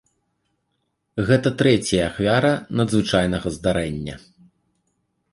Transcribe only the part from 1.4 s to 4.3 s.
трэцяя ахвяра надзвычайнага здарэння.